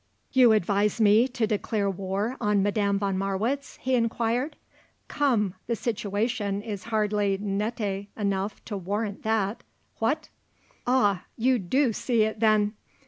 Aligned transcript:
"You 0.31 0.51
advise 0.53 0.99
me 0.99 1.27
to 1.27 1.45
declare 1.45 1.87
war 1.87 2.35
on 2.41 2.63
Madame 2.63 2.97
von 2.97 3.15
Marwitz?" 3.19 3.77
he 3.81 3.93
inquired. 3.93 4.55
"Come; 5.07 5.53
the 5.67 5.75
situation 5.75 6.63
is 6.63 6.85
hardly 6.85 7.37
nette 7.37 8.07
enough 8.17 8.65
to 8.65 8.75
warrant 8.77 9.21
that; 9.21 9.61
what?" 9.99 10.29
"Ah; 10.87 11.25
you 11.37 11.59
do 11.59 11.93
see 11.93 12.23
it 12.23 12.39
then!" 12.39 12.73